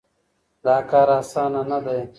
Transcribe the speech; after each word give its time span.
دا 0.63 0.75
کار 0.89 1.09
اسانه 1.19 1.61
نه 1.69 1.79
دی. 1.85 2.01